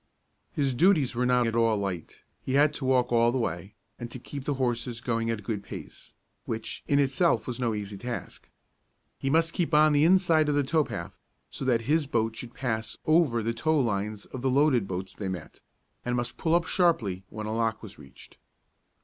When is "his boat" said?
11.81-12.35